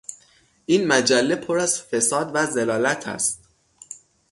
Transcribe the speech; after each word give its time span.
این 0.65 0.87
مجله 0.87 1.35
پر 1.35 1.59
از 1.59 1.81
فساد 1.81 2.31
و 2.33 2.45
ضلالت 2.45 3.07
است. 3.07 3.43